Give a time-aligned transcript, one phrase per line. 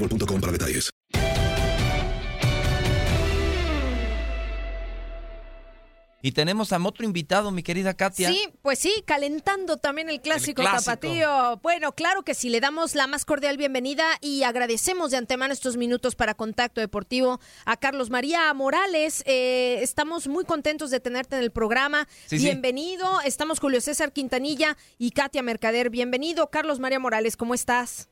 [0.00, 0.90] boostmobile.com para detalles.
[6.22, 8.28] Y tenemos a otro invitado, mi querida Katia.
[8.28, 10.90] Sí, pues sí, calentando también el clásico, clásico.
[10.90, 11.58] tapatío.
[11.62, 15.78] Bueno, claro que sí, le damos la más cordial bienvenida y agradecemos de antemano estos
[15.78, 19.22] minutos para Contacto Deportivo a Carlos María Morales.
[19.24, 22.06] Eh, estamos muy contentos de tenerte en el programa.
[22.26, 22.44] Sí, sí.
[22.44, 23.22] Bienvenido.
[23.22, 25.88] Estamos Julio César Quintanilla y Katia Mercader.
[25.88, 27.38] Bienvenido, Carlos María Morales.
[27.38, 28.09] ¿Cómo estás?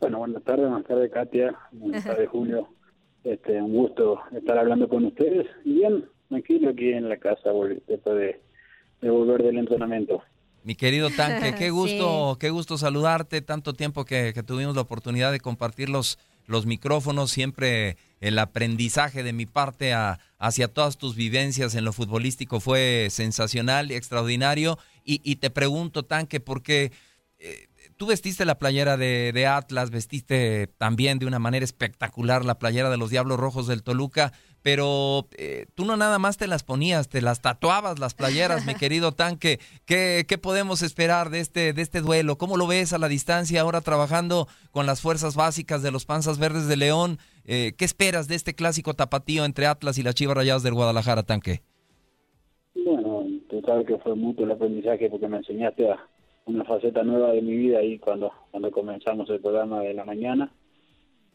[0.00, 2.68] Bueno, buenas tardes, buenas tardes Katia, buenas tardes Julio.
[3.24, 5.46] Este, un gusto estar hablando con ustedes.
[5.64, 7.50] Y bien, tranquilo aquí en la casa
[7.86, 8.40] después de,
[9.02, 10.22] de volver del entrenamiento.
[10.64, 13.40] Mi querido Tanque, qué gusto, qué gusto saludarte.
[13.42, 19.22] Tanto tiempo que, que tuvimos la oportunidad de compartir los, los micrófonos, siempre el aprendizaje
[19.22, 24.78] de mi parte a- hacia todas tus vivencias en lo futbolístico fue sensacional y extraordinario.
[25.04, 26.92] Y, y te pregunto, Tanque, porque
[27.38, 27.66] eh,
[28.00, 32.88] tú vestiste la playera de, de Atlas, vestiste también de una manera espectacular la playera
[32.88, 37.10] de los Diablos Rojos del Toluca, pero eh, tú no nada más te las ponías,
[37.10, 39.60] te las tatuabas las playeras, mi querido Tanque.
[39.84, 42.38] ¿Qué, qué podemos esperar de este, de este duelo?
[42.38, 46.38] ¿Cómo lo ves a la distancia ahora trabajando con las fuerzas básicas de los Panzas
[46.38, 47.18] Verdes de León?
[47.44, 51.22] Eh, ¿Qué esperas de este clásico tapatío entre Atlas y las Chivas Rayadas del Guadalajara,
[51.24, 51.60] Tanque?
[52.74, 55.98] Bueno, tú sabes que fue mucho el aprendizaje porque me enseñaste a
[56.46, 60.52] una faceta nueva de mi vida ahí cuando, cuando comenzamos el programa de la mañana.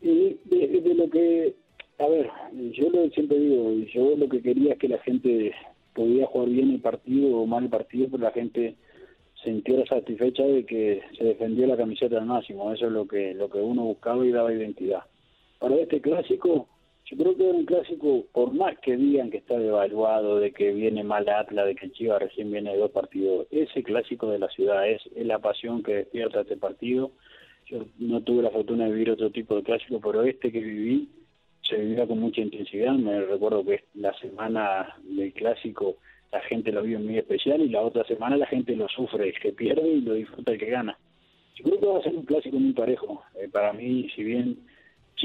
[0.02, 1.56] Y de, lo que,
[2.00, 2.30] a ver,
[2.74, 5.54] yo lo siempre digo, yo lo que quería es que la gente
[5.94, 8.76] podía jugar bien el partido o mal el partido, pero la gente
[9.44, 12.74] sintiera satisfecha de que se defendió la camiseta al máximo.
[12.74, 15.04] Eso es lo que, lo que uno buscaba y daba identidad.
[15.60, 16.68] Para este clásico,
[17.06, 20.74] yo creo que es un clásico, por más que digan que está devaluado, de que
[20.74, 24.50] viene mal Atlas, de que Chivas recién viene de dos partidos, ese clásico de la
[24.50, 27.12] ciudad es, es la pasión que despierta este partido.
[27.68, 31.10] Yo no tuve la fortuna de vivir otro tipo de clásico, pero este que viví
[31.62, 32.94] se vivía con mucha intensidad.
[32.94, 35.98] Me recuerdo que la semana del clásico
[36.32, 39.40] la gente lo vive muy especial y la otra semana la gente lo sufre, el
[39.40, 40.98] que pierde y lo disfruta el que gana.
[41.56, 43.24] Yo creo que va a ser un clásico muy parejo.
[43.40, 44.58] Eh, para mí, si bien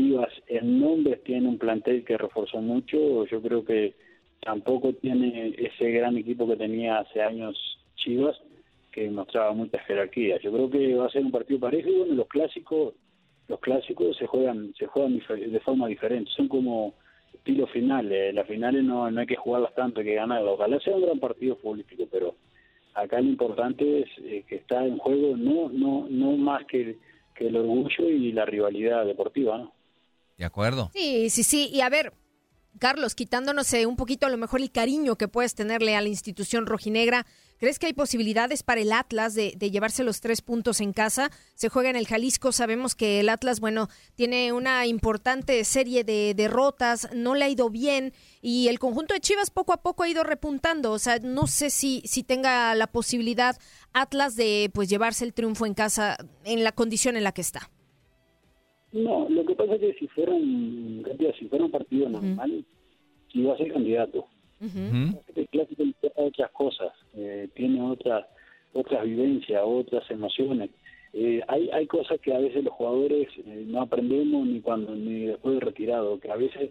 [0.01, 3.95] Chivas en nombres tiene un plantel que reforzó mucho, yo creo que
[4.41, 7.55] tampoco tiene ese gran equipo que tenía hace años
[7.97, 8.35] Chivas,
[8.93, 10.41] que mostraba mucha jerarquía.
[10.41, 12.95] Yo creo que va a ser un partido parejo y bueno, los clásicos,
[13.47, 16.95] los clásicos se juegan, se juegan de forma diferente, son como
[17.35, 20.55] estilo finales, las finales no, no hay que jugarlas tanto, hay que ganarlas.
[20.55, 22.37] Ojalá sea un gran partido futbolístico, pero
[22.95, 26.97] acá lo importante es eh, que está en juego no, no, no más que,
[27.35, 29.80] que el orgullo y la rivalidad deportiva, ¿no?
[30.41, 30.91] ¿De acuerdo?
[30.95, 31.69] Sí, sí, sí.
[31.71, 32.15] Y a ver,
[32.79, 36.09] Carlos, quitándonos eh, un poquito a lo mejor el cariño que puedes tenerle a la
[36.09, 37.27] institución rojinegra,
[37.59, 41.31] ¿crees que hay posibilidades para el Atlas de, llevarse los tres puntos en casa?
[41.57, 46.33] Se juega en el Jalisco, sabemos que el Atlas, bueno, tiene una importante serie de
[46.35, 50.09] derrotas, no le ha ido bien y el conjunto de Chivas poco a poco ha
[50.09, 53.59] ido repuntando, o sea, no sé si, si tenga la posibilidad
[53.93, 57.71] Atlas de pues llevarse el triunfo en casa en la condición en la que está.
[58.93, 61.07] No, lo que pasa es que si fuera un,
[61.39, 62.65] si fuera un partido normal,
[63.33, 64.27] iba a ser candidato.
[64.61, 68.27] El clásico tiene otras cosas, eh, tiene otras
[68.73, 70.71] otras vivencias, otras emociones.
[71.13, 75.27] Eh, hay hay cosas que a veces los jugadores eh, no aprendemos ni cuando ni
[75.27, 76.71] después de retirado, que a veces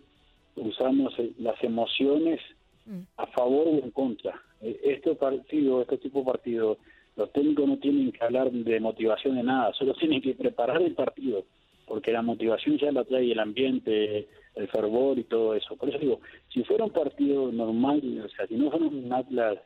[0.55, 2.39] usamos las emociones
[2.85, 2.99] mm.
[3.17, 4.39] a favor o en contra.
[4.61, 6.77] este partido, este tipo de partido,
[7.15, 10.93] los técnicos no tienen que hablar de motivación de nada, solo tienen que preparar el
[10.93, 11.45] partido
[11.89, 15.75] porque la motivación ya la trae el ambiente, el fervor y todo eso.
[15.75, 16.21] Por eso digo,
[16.53, 19.57] si fuera un partido normal, o sea, si no fuera un Atlas,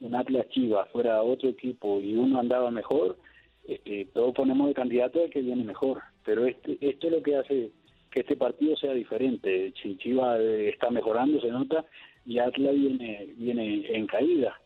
[0.00, 3.18] un Atlas Chivas, fuera otro equipo y uno andaba mejor,
[3.66, 6.00] este, todos ponemos de candidato al que viene mejor.
[6.24, 7.70] Pero este, esto es lo que hace
[8.10, 9.74] que este partido sea diferente.
[9.82, 11.84] Si Chivas eh, está mejorando, se nota,
[12.24, 14.56] y Atlas viene, viene en caída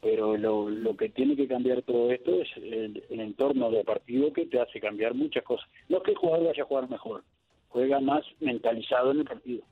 [0.00, 4.46] pero lo, lo que tiene que cambiar todo esto es el, entorno de partido que
[4.46, 5.68] te hace cambiar muchas cosas.
[5.88, 7.24] No que el jugador vaya a jugar mejor,
[7.68, 9.62] juega más mentalizado en el partido.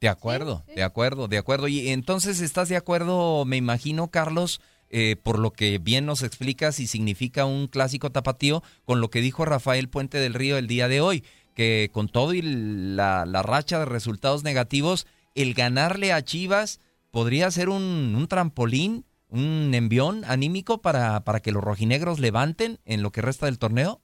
[0.00, 1.68] De acuerdo, de acuerdo, de acuerdo.
[1.68, 4.60] Y entonces estás de acuerdo, me imagino, Carlos,
[4.90, 9.20] eh, por lo que bien nos explicas y significa un clásico tapatío, con lo que
[9.20, 11.24] dijo Rafael Puente del Río el día de hoy,
[11.54, 16.80] que con todo y la, la racha de resultados negativos, el ganarle a Chivas
[17.10, 23.02] podría ser un, un trampolín un envión anímico para, para que los rojinegros levanten en
[23.02, 24.00] lo que resta del torneo?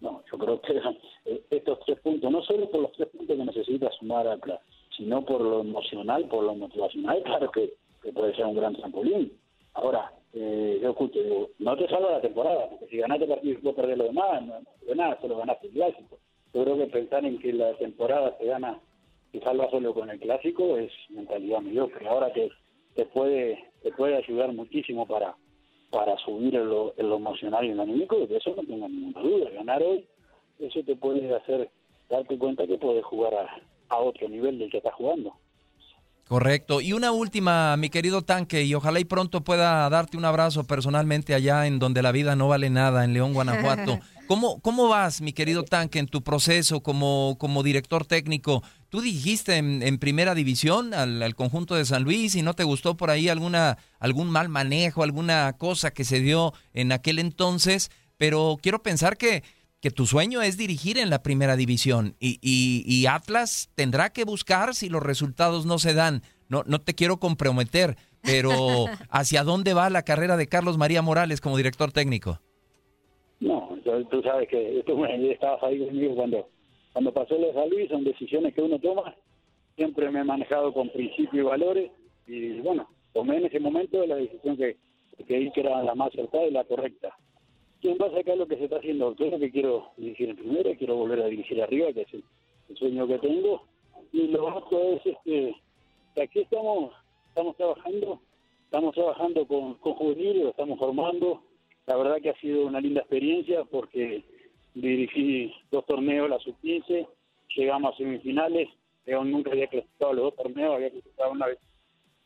[0.00, 0.72] No, yo creo que
[1.26, 4.60] eh, estos tres puntos, no solo por los tres puntos que necesita sumar Atlas,
[4.96, 7.74] sino por lo emocional, por lo motivacional, claro que,
[8.12, 9.32] puede ser un gran trampolín.
[9.74, 11.20] Ahora, eh, yo escucho,
[11.58, 14.42] no te salva la temporada, porque si ganaste el partido y puedes perder lo demás,
[14.42, 14.54] no,
[14.86, 16.18] de nada, solo ganaste el clásico.
[16.52, 18.80] Yo creo que pensar en que la temporada se gana
[19.32, 22.08] y salva solo con el clásico es mentalidad mediocre.
[22.08, 22.50] Ahora que
[22.94, 25.36] te puede te puede ayudar muchísimo para
[25.90, 29.50] para subir en lo, emocional y en lo anímico, de eso no tengo ninguna duda.
[29.50, 30.06] Ganar hoy,
[30.60, 31.68] eso te puede hacer
[32.08, 35.34] darte cuenta que puedes jugar a, a otro nivel del que estás jugando.
[36.30, 36.80] Correcto.
[36.80, 41.34] Y una última, mi querido Tanque, y ojalá y pronto pueda darte un abrazo personalmente
[41.34, 43.98] allá en donde la vida no vale nada, en León, Guanajuato.
[44.28, 48.62] ¿Cómo, cómo vas, mi querido Tanque, en tu proceso como, como director técnico?
[48.90, 53.10] Tú dijiste en, primera división al, conjunto de San Luis y no te gustó por
[53.10, 58.82] ahí alguna, algún mal manejo, alguna cosa que se dio en aquel entonces, pero quiero
[58.82, 59.42] pensar que
[59.80, 64.74] que tu sueño es dirigir en la primera división y, y, Atlas tendrá que buscar
[64.74, 66.22] si los resultados no se dan.
[66.48, 71.40] No, no te quiero comprometer, pero ¿hacia dónde va la carrera de Carlos María Morales
[71.40, 72.40] como director técnico?
[73.40, 73.70] No,
[74.10, 76.46] tú sabes que tú estabas ahí conmigo cuando,
[76.92, 79.14] cuando pasó los San son decisiones que uno toma.
[79.76, 81.90] Siempre me he manejado con principios y valores
[82.26, 84.76] y bueno, tomé en ese momento la decisión que,
[85.26, 87.14] que que era la más acertada y la correcta
[87.80, 89.14] quién va a lo que se está haciendo.
[89.16, 93.06] Yo que quiero dirigir en primera, quiero volver a dirigir arriba, que es el, sueño
[93.06, 93.62] que tengo.
[94.12, 95.56] Y lo otro es este,
[96.14, 96.92] que aquí estamos,
[97.28, 98.20] estamos trabajando,
[98.64, 101.42] estamos trabajando con, con juveniles, lo estamos formando.
[101.86, 104.22] La verdad que ha sido una linda experiencia porque
[104.74, 107.06] dirigí dos torneos, la sub-15,
[107.56, 108.68] llegamos a semifinales,
[109.04, 111.58] pero nunca había clasificado los dos torneos, había clasificado una vez,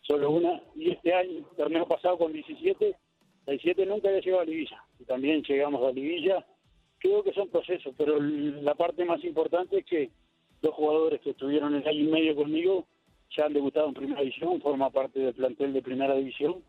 [0.02, 2.96] solo una, y este año, el torneo pasado con 17,
[3.46, 6.44] el 7 nunca había llegado a Livilla y también llegamos a Livilla.
[6.98, 10.10] Creo que son procesos, pero la parte más importante es que
[10.62, 12.86] dos jugadores que estuvieron el año y medio conmigo
[13.36, 16.62] ya han debutado en primera división, forma parte del plantel de primera división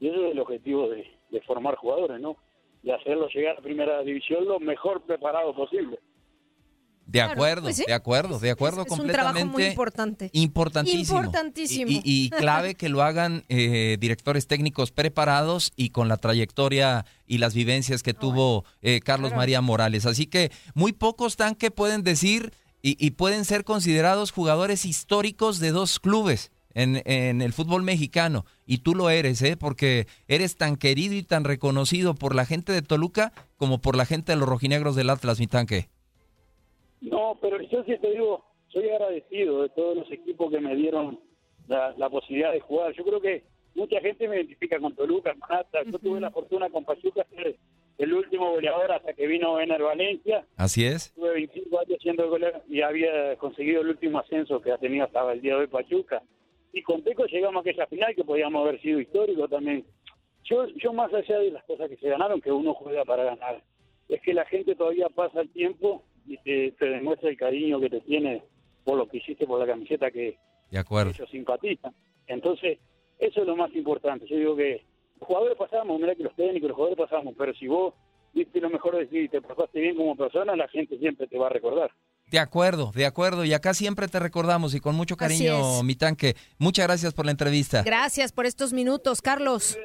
[0.00, 2.36] y eso es el objetivo de formar jugadores, ¿no?
[2.84, 5.98] De hacerlos llegar a primera división lo mejor preparado posible.
[7.06, 9.20] De acuerdo, pues de acuerdo, de acuerdo es, completamente.
[9.20, 10.30] un trabajo muy importante.
[10.32, 11.18] Importantísimo.
[11.18, 12.00] Importantísimo.
[12.02, 17.54] Y, clave que lo hagan eh, directores técnicos preparados y con la trayectoria y las
[17.54, 20.06] vivencias que tuvo eh, Carlos María Morales.
[20.06, 22.52] Así que muy pocos están que pueden decir
[22.86, 26.52] y, pueden ser considerados jugadores históricos de dos clubes.
[26.74, 28.44] En, en, el fútbol mexicano.
[28.66, 29.56] Y tú lo eres, ¿eh?
[29.56, 34.06] Porque eres tan querido y tan reconocido por la gente de Toluca como por la
[34.06, 35.88] gente de los rojinegros del Atlas, mi tanque.
[37.00, 41.20] No, pero yo sí te digo, soy agradecido de todos los equipos que me dieron
[41.68, 42.92] la, posibilidad de jugar.
[42.94, 46.84] Yo creo que mucha gente me identifica con Toluca, con Yo tuve la fortuna con
[46.84, 47.56] Pachuca ser
[47.98, 50.44] el último goleador hasta que vino Ener Valencia.
[50.56, 51.12] Así es.
[51.14, 55.32] Tuve 25 años diciendo que ya había conseguido el último ascenso que ha tenido hasta
[55.32, 56.22] el día de hoy Pachuca.
[56.74, 59.84] Y con Teco llegamos a aquella final que podíamos haber sido histórico también.
[60.42, 63.62] Yo, yo más allá de las cosas que se ganaron, que uno juega para ganar,
[64.08, 67.90] es que la gente todavía pasa el tiempo y te, te demuestra el cariño que
[67.90, 68.42] te tiene
[68.82, 70.36] por lo que hiciste por la camiseta que
[70.68, 71.12] de acuerdo.
[71.12, 71.94] ellos simpatizan.
[72.26, 72.80] Entonces,
[73.20, 74.26] eso es lo más importante.
[74.26, 74.82] Yo digo que
[75.20, 77.94] los jugadores pasamos, mira que los técnicos, los jugadores pasamos, pero si vos
[78.32, 81.38] viste lo mejor de ti y te pasaste bien como persona, la gente siempre te
[81.38, 81.92] va a recordar.
[82.34, 83.44] De acuerdo, de acuerdo.
[83.44, 86.34] Y acá siempre te recordamos y con mucho cariño, mi tanque.
[86.58, 87.84] Muchas gracias por la entrevista.
[87.84, 89.78] Gracias por estos minutos, Carlos.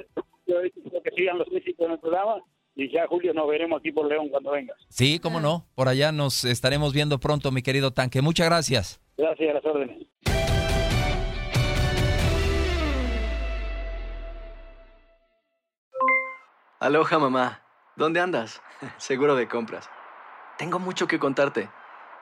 [0.47, 0.55] Yo
[1.03, 2.41] que sigan los éxitos en el programa
[2.73, 4.75] y ya, Julio, nos veremos aquí por León cuando vengas.
[4.89, 5.67] Sí, cómo no.
[5.75, 8.23] Por allá nos estaremos viendo pronto, mi querido tanque.
[8.23, 8.99] Muchas gracias.
[9.15, 10.07] Gracias, a las órdenes.
[16.79, 17.61] Aloha mamá,
[17.95, 18.59] ¿dónde andas?
[18.97, 19.87] Seguro de compras.
[20.57, 21.69] Tengo mucho que contarte.